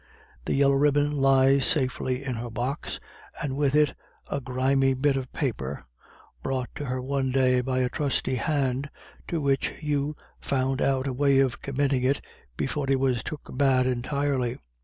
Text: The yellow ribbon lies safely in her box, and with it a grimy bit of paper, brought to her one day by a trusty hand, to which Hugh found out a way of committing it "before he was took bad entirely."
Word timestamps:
The 0.45 0.55
yellow 0.55 0.73
ribbon 0.77 1.11
lies 1.11 1.63
safely 1.67 2.23
in 2.23 2.33
her 2.37 2.49
box, 2.49 2.99
and 3.39 3.55
with 3.55 3.75
it 3.75 3.93
a 4.25 4.41
grimy 4.41 4.95
bit 4.95 5.15
of 5.15 5.31
paper, 5.31 5.83
brought 6.41 6.69
to 6.73 6.85
her 6.85 6.99
one 6.99 7.29
day 7.29 7.61
by 7.61 7.81
a 7.81 7.89
trusty 7.89 8.37
hand, 8.37 8.89
to 9.27 9.39
which 9.39 9.67
Hugh 9.67 10.15
found 10.39 10.81
out 10.81 11.05
a 11.05 11.13
way 11.13 11.37
of 11.37 11.61
committing 11.61 12.01
it 12.03 12.19
"before 12.57 12.87
he 12.87 12.95
was 12.95 13.21
took 13.21 13.55
bad 13.55 13.85
entirely." 13.85 14.57